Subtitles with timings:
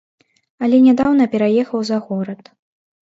[0.67, 2.41] Але нядаўна пераехаў за горад.